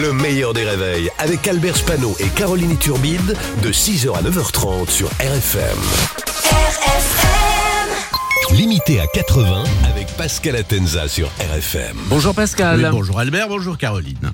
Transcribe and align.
Le 0.00 0.12
meilleur 0.12 0.54
des 0.54 0.62
réveils 0.62 1.10
avec 1.18 1.48
Albert 1.48 1.76
Spano 1.76 2.14
et 2.20 2.28
Caroline 2.28 2.78
Turbide 2.78 3.34
de 3.62 3.72
6h 3.72 4.16
à 4.16 4.22
9h30 4.22 4.88
sur 4.88 5.08
RFM. 5.08 5.76
RFM 6.44 7.88
Limité 8.56 9.00
à 9.00 9.08
80 9.08 9.64
avec 9.90 10.06
Pascal 10.16 10.54
Atenza 10.54 11.08
sur 11.08 11.26
RFM. 11.40 11.96
Bonjour 12.06 12.32
Pascal. 12.32 12.88
bonjour 12.92 13.18
Albert, 13.18 13.48
bonjour 13.48 13.76
Caroline. 13.76 14.30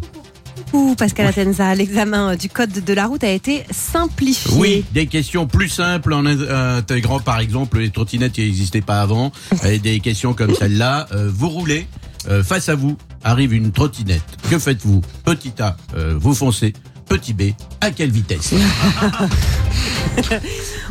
Coucou 0.70 0.96
Pascal 0.96 1.28
Atenza, 1.28 1.74
l'examen 1.74 2.36
du 2.36 2.50
code 2.50 2.84
de 2.84 2.92
la 2.92 3.06
route 3.06 3.24
a 3.24 3.30
été 3.30 3.64
simplifié. 3.70 4.52
Oui, 4.56 4.84
des 4.92 5.06
questions 5.06 5.46
plus 5.46 5.70
simples 5.70 6.12
en 6.12 6.26
intégrant 6.26 7.20
par 7.20 7.40
exemple 7.40 7.78
les 7.78 7.90
trottinettes 7.90 8.32
qui 8.32 8.42
n'existaient 8.42 8.82
pas 8.82 9.00
avant, 9.00 9.32
et 9.64 9.78
des 9.78 10.00
questions 10.00 10.34
comme 10.34 10.54
celle-là. 10.54 11.06
Euh, 11.12 11.30
vous 11.32 11.48
roulez, 11.48 11.86
euh, 12.28 12.42
face 12.42 12.68
à 12.68 12.74
vous 12.74 12.96
arrive 13.22 13.52
une 13.54 13.72
trottinette. 13.72 14.22
Que 14.50 14.58
faites-vous 14.58 15.02
Petit 15.24 15.52
A, 15.60 15.76
euh, 15.96 16.14
vous 16.18 16.34
foncez. 16.34 16.72
Petit 17.08 17.34
B, 17.34 17.52
à 17.82 17.90
quelle 17.90 18.10
vitesse 18.10 18.54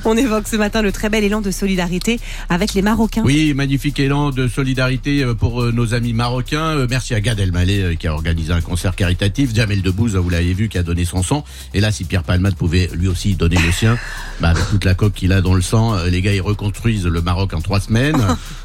On 0.06 0.16
évoque 0.16 0.48
ce 0.48 0.58
matin 0.58 0.84
le 0.84 0.92
très 0.92 1.10
bel 1.10 1.24
élan 1.24 1.42
de 1.42 1.50
solidarité 1.50 2.20
avec 2.50 2.76
les 2.76 2.84
Marocains. 2.84 3.24
Oui, 3.26 3.54
magnifique 3.56 4.00
élan 4.00 4.30
de 4.30 4.48
solidarité 4.48 5.24
euh, 5.24 5.34
pour 5.34 5.64
nos 5.64 5.96
amis 5.96 6.14
marocains. 6.14 6.86
Merci 6.88 7.16
à 7.16 7.22
Gad 7.22 7.40
Elmaleh 7.40 7.96
qui 7.98 8.08
a 8.08 8.14
organisé 8.14 8.54
un 8.54 8.62
concert 8.62 8.96
caritatif. 8.96 9.56
Jamel 9.56 9.82
Debbouze, 9.82 10.16
vous 10.16 10.30
l'avez 10.30 10.54
vu, 10.54 10.70
qui 10.70 10.78
a 10.78 10.84
donné 10.84 11.04
son 11.04 11.24
sang. 11.24 11.44
Et 11.74 11.80
là, 11.80 11.92
si 11.92 12.04
Pierre 12.04 12.24
Palmade 12.24 12.56
pouvait 12.56 12.92
lui 12.94 13.08
aussi 13.08 13.34
donner 13.34 13.58
le 13.58 13.72
sien, 13.72 13.98
bah, 14.40 14.50
avec 14.50 14.70
toute 14.70 14.86
la 14.86 14.94
coque 14.94 15.14
qu'il 15.14 15.34
a 15.34 15.42
dans 15.42 15.56
le 15.56 15.64
sang, 15.64 15.96
les 16.06 16.22
gars, 16.22 16.34
ils 16.34 16.42
reconstruisent 16.42 17.08
le 17.08 17.22
Maroc 17.22 17.54
en 17.54 17.62
trois 17.62 17.80
semaines. 17.80 18.22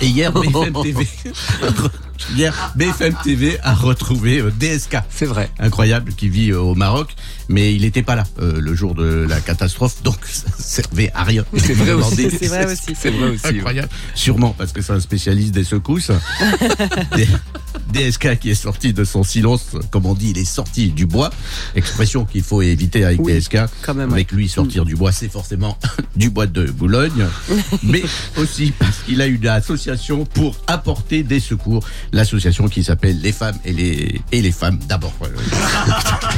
Et 0.00 0.06
hier, 0.06 0.32
BFM 0.32 0.82
TV, 0.82 1.08
hier, 2.34 2.72
BFM 2.76 3.14
TV 3.22 3.58
a 3.62 3.74
retrouvé 3.74 4.40
euh, 4.40 4.50
DSK. 4.50 4.98
C'est 5.10 5.26
vrai. 5.26 5.50
Incroyable, 5.58 6.12
qui 6.14 6.28
vit 6.28 6.50
euh, 6.50 6.60
au 6.60 6.74
Maroc, 6.74 7.14
mais 7.48 7.74
il 7.74 7.82
n'était 7.82 8.02
pas 8.02 8.16
là 8.16 8.24
euh, 8.40 8.60
le 8.60 8.74
jour 8.74 8.94
de 8.94 9.26
la 9.28 9.40
catastrophe, 9.40 10.02
donc 10.02 10.18
ça 10.24 10.48
servait 10.58 11.10
à 11.14 11.24
rien. 11.24 11.44
C'est 11.56 11.74
vrai, 11.74 11.92
aussi. 11.92 12.30
C'est 12.30 12.46
vrai 12.46 12.72
aussi. 12.72 12.94
C'est 12.98 13.10
vrai 13.10 13.30
aussi. 13.30 13.46
Incroyable. 13.46 13.88
Sûrement 14.14 14.54
parce 14.56 14.72
que 14.72 14.82
c'est 14.82 14.92
un 14.92 15.00
spécialiste 15.00 15.52
des 15.52 15.64
secousses. 15.64 16.10
DSK 17.92 18.38
qui 18.38 18.50
est 18.50 18.54
sorti 18.54 18.92
de 18.92 19.04
son 19.04 19.22
silence, 19.22 19.70
comme 19.90 20.06
on 20.06 20.14
dit, 20.14 20.30
il 20.30 20.38
est 20.38 20.44
sorti 20.44 20.88
du 20.88 21.06
bois. 21.06 21.30
Expression 21.74 22.24
qu'il 22.24 22.42
faut 22.42 22.62
éviter 22.62 23.04
avec 23.04 23.22
DSK. 23.22 23.58
avec 23.88 24.32
lui, 24.32 24.48
sortir 24.48 24.84
du 24.84 24.96
bois, 24.96 25.12
c'est 25.12 25.30
forcément 25.30 25.78
du 26.16 26.30
bois 26.30 26.46
de 26.46 26.66
Boulogne. 26.66 27.26
mais 27.82 28.02
aussi 28.36 28.72
parce 28.78 28.98
qu'il 29.04 29.20
a 29.20 29.26
eu 29.26 29.36
une 29.36 29.46
association 29.48 30.24
pour 30.24 30.56
apporter 30.66 31.22
des 31.22 31.40
secours. 31.40 31.84
L'association 32.12 32.68
qui 32.68 32.84
s'appelle 32.84 33.20
Les 33.20 33.32
femmes 33.32 33.58
et 33.64 33.72
les, 33.72 34.20
et 34.32 34.42
les 34.42 34.52
femmes 34.52 34.78
d'abord. 34.88 35.12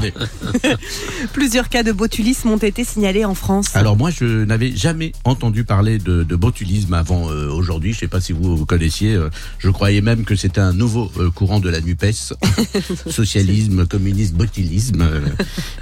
Plusieurs 1.32 1.68
cas 1.68 1.82
de 1.82 1.92
botulisme 1.92 2.48
ont 2.50 2.56
été 2.56 2.84
signalés 2.84 3.24
en 3.24 3.34
France. 3.34 3.74
Alors 3.74 3.96
moi, 3.96 4.10
je 4.10 4.44
n'avais 4.44 4.74
jamais 4.74 5.12
entendu 5.24 5.64
parler 5.64 5.98
de, 5.98 6.24
botulisme 6.36 6.94
avant 6.94 7.30
euh, 7.30 7.50
aujourd'hui. 7.50 7.92
Je 7.92 7.98
ne 7.98 8.00
sais 8.00 8.08
pas 8.08 8.20
si 8.20 8.32
vous, 8.32 8.56
vous 8.56 8.66
connaissiez. 8.66 9.14
Euh, 9.14 9.28
je 9.58 9.68
croyais 9.68 10.00
même 10.00 10.24
que 10.24 10.34
c'était 10.36 10.60
un 10.60 10.72
nouveau 10.72 11.10
euh, 11.18 11.30
courant 11.30 11.60
de 11.60 11.68
la 11.68 11.80
NUPES. 11.80 12.34
Socialisme, 13.10 13.86
communisme, 13.86 14.36
botulisme. 14.36 15.06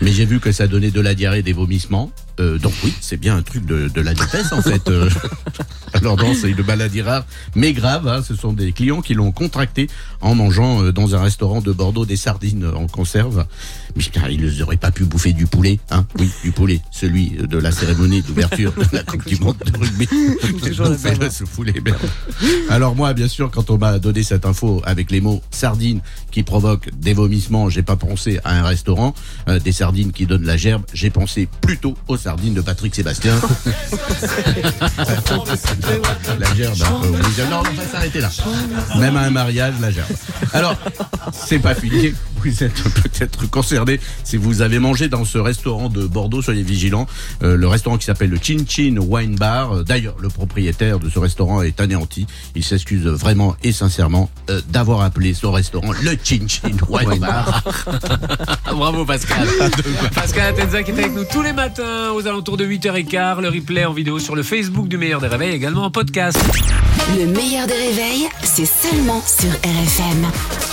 mais 0.00 0.12
j'ai 0.12 0.24
vu 0.24 0.40
que 0.40 0.52
ça 0.52 0.66
donnait 0.66 0.90
de 0.90 1.00
la 1.00 1.14
diarrhée, 1.14 1.42
des 1.42 1.52
vomissements. 1.52 2.10
donc 2.38 2.72
oui, 2.84 2.92
c'est 3.00 3.16
bien 3.16 3.36
un 3.36 3.42
truc 3.42 3.66
de, 3.66 3.88
de 3.88 4.00
la 4.00 4.14
NUPES 4.14 4.52
en 4.52 4.62
fait. 4.62 4.90
Alors 5.94 6.16
non, 6.16 6.34
c'est 6.34 6.50
une 6.50 6.62
maladie 6.62 7.02
rare, 7.02 7.24
mais 7.54 7.72
grave. 7.72 8.06
Hein. 8.08 8.22
ce 8.22 8.34
sont 8.34 8.52
des 8.52 8.72
clients 8.72 9.00
qui 9.00 9.14
l'ont 9.14 9.32
contracté 9.32 9.88
en 10.20 10.34
mangeant 10.34 10.82
euh, 10.82 10.92
dans 10.92 11.14
un 11.14 11.22
restaurant 11.22 11.60
de 11.60 11.72
Bordeaux 11.72 12.06
des 12.06 12.16
sardines 12.16 12.70
en 12.74 12.86
conserve. 12.86 13.46
Mais 13.96 14.04
ils 14.30 14.58
n'auraient 14.58 14.76
pas 14.76 14.90
pu 14.90 15.04
bouffer 15.04 15.32
du 15.32 15.46
poulet, 15.46 15.80
hein 15.90 16.06
Oui, 16.18 16.30
du 16.44 16.52
poulet, 16.52 16.80
celui 16.92 17.30
de 17.30 17.58
la 17.58 17.72
cérémonie 17.72 18.22
d'ouverture 18.22 18.72
de 18.72 18.84
la 18.92 19.02
Coupe 19.02 19.26
du 19.26 19.38
Monde 19.40 19.56
de 19.64 19.78
rugby. 19.78 20.08
ce 21.30 21.44
poulet, 21.44 21.74
merde. 21.84 21.98
Alors 22.68 22.94
moi, 22.94 23.12
bien 23.14 23.28
sûr, 23.28 23.50
quand 23.50 23.70
on 23.70 23.78
m'a 23.78 23.98
donné 23.98 24.22
cette 24.22 24.46
info 24.46 24.82
avec 24.84 25.10
les 25.10 25.20
mots 25.20 25.42
sardines 25.50 26.00
qui 26.30 26.42
provoquent 26.42 26.90
des 26.94 27.14
vomissements, 27.14 27.68
j'ai 27.68 27.82
pas 27.82 27.96
pensé 27.96 28.38
à 28.44 28.58
un 28.58 28.62
restaurant. 28.62 29.14
Euh, 29.48 29.58
des 29.58 29.72
sardines 29.72 30.12
qui 30.12 30.26
donnent 30.26 30.46
la 30.46 30.56
gerbe, 30.56 30.82
j'ai 30.92 31.10
pensé 31.10 31.48
plutôt 31.60 31.96
aux 32.06 32.16
sardines 32.16 32.54
de 32.54 32.60
Patrick 32.60 32.94
Sébastien. 32.94 33.34
la 36.38 36.54
gerbe, 36.54 36.78
non, 36.78 37.60
on 37.60 37.74
va 37.74 37.86
s'arrêter 37.90 38.20
là. 38.20 38.30
Même 38.98 39.16
à 39.16 39.22
un 39.22 39.30
mariage, 39.30 39.74
la 39.80 39.90
gerbe. 39.90 40.08
Alors, 40.52 40.76
c'est 41.32 41.58
pas 41.58 41.74
fini. 41.74 42.14
Vous 42.42 42.62
êtes 42.62 42.82
peut-être 42.82 43.50
concerné 43.50 43.98
si 44.22 44.36
vous 44.36 44.62
avez 44.62 44.78
mangé 44.78 45.08
dans 45.08 45.24
ce 45.24 45.38
restaurant 45.38 45.88
de 45.88 46.06
Bordeaux, 46.06 46.40
soyez 46.40 46.62
vigilants. 46.62 47.06
Euh, 47.42 47.56
le 47.56 47.66
restaurant 47.66 47.98
qui 47.98 48.06
s'appelle 48.06 48.30
le 48.30 48.38
Chin 48.40 48.64
Chin 48.66 48.96
Wine 48.98 49.34
Bar. 49.34 49.84
D'ailleurs, 49.84 50.16
le 50.20 50.28
propriétaire 50.28 51.00
de 51.00 51.10
ce 51.10 51.18
restaurant 51.18 51.62
est 51.62 51.80
anéanti. 51.80 52.26
Il 52.54 52.62
s'excuse 52.62 53.06
vraiment 53.06 53.56
et 53.64 53.72
sincèrement 53.72 54.30
euh, 54.50 54.60
d'avoir 54.68 55.00
appelé 55.00 55.34
son 55.34 55.50
restaurant 55.50 55.92
le 56.02 56.16
Chin 56.22 56.46
Chin 56.46 56.76
Wine 56.88 57.18
Bar. 57.18 57.64
Bravo 58.74 59.04
Pascal. 59.04 59.46
Pascal 60.14 60.48
Atenza 60.48 60.82
qui 60.82 60.90
est 60.90 60.98
avec 60.98 61.14
nous 61.14 61.24
tous 61.24 61.42
les 61.42 61.52
matins 61.52 62.12
aux 62.12 62.26
alentours 62.26 62.56
de 62.56 62.66
8h15. 62.66 63.40
Le 63.40 63.48
replay 63.48 63.84
en 63.84 63.92
vidéo 63.92 64.18
sur 64.18 64.34
le 64.34 64.42
Facebook 64.42 64.88
du 64.88 64.98
Meilleur 64.98 65.20
des 65.20 65.28
Réveils, 65.28 65.54
également 65.54 65.84
en 65.84 65.90
podcast. 65.90 66.38
Le 67.16 67.26
meilleur 67.26 67.66
des 67.66 67.74
réveils, 67.74 68.28
c'est 68.42 68.66
seulement 68.66 69.22
sur 69.26 69.50
RFM. 69.50 70.67